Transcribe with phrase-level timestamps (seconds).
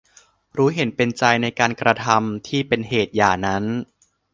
[0.57, 3.63] รู้เห็นเป็นใจในการกระทำที่เป็นเหตุหย่านั้น